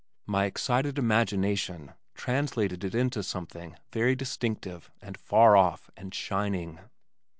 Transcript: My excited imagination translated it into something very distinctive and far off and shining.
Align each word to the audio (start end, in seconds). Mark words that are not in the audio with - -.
My 0.25 0.45
excited 0.45 0.97
imagination 0.97 1.91
translated 2.15 2.83
it 2.83 2.95
into 2.95 3.21
something 3.21 3.75
very 3.93 4.15
distinctive 4.15 4.89
and 4.99 5.15
far 5.15 5.55
off 5.55 5.91
and 5.95 6.11
shining. 6.11 6.79